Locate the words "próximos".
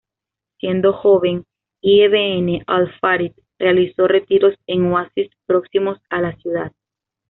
5.45-5.99